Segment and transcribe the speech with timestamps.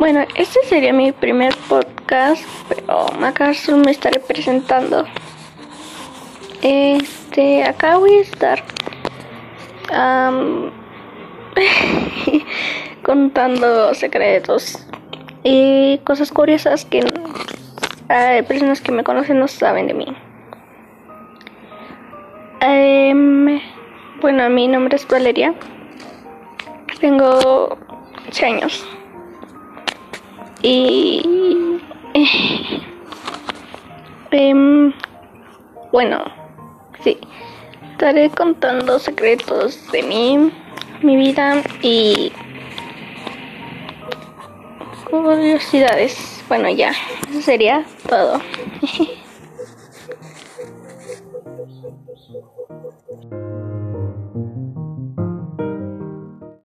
[0.00, 5.04] Bueno, este sería mi primer podcast, pero acá solo me estaré presentando.
[6.62, 8.64] Este, acá voy a estar
[13.02, 14.86] contando secretos
[15.44, 17.04] y cosas curiosas que
[18.48, 20.06] personas que me conocen no saben de mí.
[22.62, 23.60] Em,
[24.22, 25.52] bueno, mi nombre es Valeria.
[27.02, 27.76] Tengo
[28.28, 28.86] 8 años.
[30.62, 31.80] Y...
[32.14, 32.80] Eh,
[34.30, 34.92] em,
[35.92, 36.24] bueno,
[37.02, 37.18] sí.
[37.92, 40.50] Estaré contando secretos de mí,
[41.02, 42.32] mi vida y
[45.10, 46.42] curiosidades.
[46.48, 46.92] Bueno, ya,
[47.30, 48.40] eso sería todo.